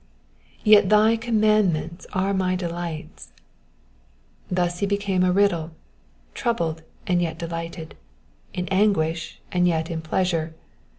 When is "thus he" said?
4.49-4.87